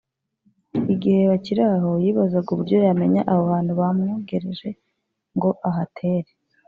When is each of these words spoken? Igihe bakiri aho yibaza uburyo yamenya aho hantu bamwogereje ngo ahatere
Igihe 0.93 1.21
bakiri 1.31 1.61
aho 1.75 1.89
yibaza 2.03 2.37
uburyo 2.53 2.77
yamenya 2.87 3.21
aho 3.31 3.43
hantu 3.53 3.71
bamwogereje 3.79 4.69
ngo 5.35 5.49
ahatere 5.69 6.29